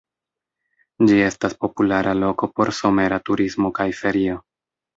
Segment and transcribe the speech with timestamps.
[1.09, 4.43] Ĝi estas populara loko por somera turismo kaj ferio.